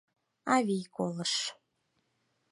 [0.53, 1.33] Авий колыш.